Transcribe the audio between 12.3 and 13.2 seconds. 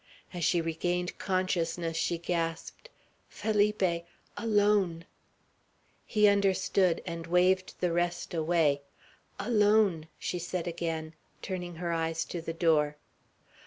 the door.